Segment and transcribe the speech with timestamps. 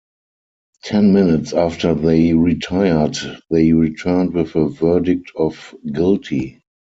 [0.81, 3.15] Ten minutes after they retired,
[3.51, 6.63] they returned with a verdict of guilty.